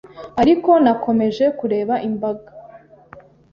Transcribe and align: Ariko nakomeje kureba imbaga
Ariko 0.41 0.69
nakomeje 0.83 1.45
kureba 1.59 1.95
imbaga 2.07 2.49